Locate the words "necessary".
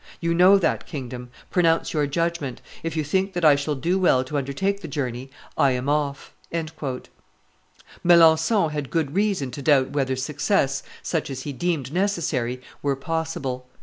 11.93-12.61